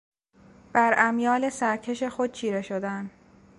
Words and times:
بر 0.73 0.93
امیال 0.97 1.49
سرکش 1.49 2.03
خود 2.03 2.31
چیره 2.31 2.61
شدن. 2.61 3.09